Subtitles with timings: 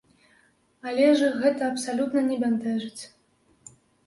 [0.91, 3.03] Але ж іх гэта абсалютна не бянтэжыць.